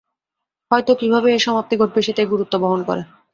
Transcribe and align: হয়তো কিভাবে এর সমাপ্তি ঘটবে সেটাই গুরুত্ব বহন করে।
হয়তো 0.71 0.91
কিভাবে 0.95 1.27
এর 1.31 1.41
সমাপ্তি 1.45 1.75
ঘটবে 1.81 2.01
সেটাই 2.07 2.27
গুরুত্ব 2.33 2.53
বহন 2.63 2.81
করে। 2.83 3.01